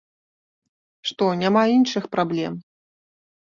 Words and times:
Што, 1.09 1.27
няма 1.41 1.63
іншых 1.75 2.09
праблем? 2.17 2.57